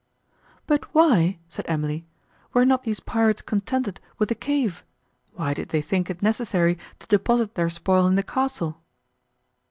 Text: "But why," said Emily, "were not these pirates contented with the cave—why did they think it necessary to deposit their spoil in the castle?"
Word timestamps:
"But 0.65 0.95
why," 0.95 1.37
said 1.47 1.65
Emily, 1.67 2.07
"were 2.53 2.65
not 2.65 2.81
these 2.81 2.99
pirates 2.99 3.43
contented 3.43 3.99
with 4.17 4.29
the 4.29 4.33
cave—why 4.33 5.53
did 5.53 5.69
they 5.69 5.83
think 5.83 6.09
it 6.09 6.23
necessary 6.23 6.79
to 6.97 7.05
deposit 7.05 7.53
their 7.53 7.69
spoil 7.69 8.07
in 8.07 8.15
the 8.15 8.23
castle?" 8.23 8.81